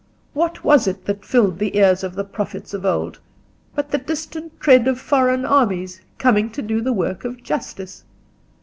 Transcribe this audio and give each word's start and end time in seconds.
What 0.33 0.63
was 0.63 0.87
it 0.87 1.05
that 1.05 1.23
filled 1.23 1.59
the 1.59 1.77
ears 1.77 2.03
of 2.03 2.15
the 2.15 2.23
prophets 2.23 2.73
of 2.73 2.85
old 2.87 3.19
but 3.75 3.91
the 3.91 3.99
distant 3.99 4.59
tread 4.59 4.87
of 4.87 4.99
foreign 4.99 5.45
armies, 5.45 6.01
coming 6.17 6.49
to 6.53 6.63
do 6.63 6.81
the 6.81 6.91
work 6.91 7.23
of 7.23 7.43
justice? 7.43 8.03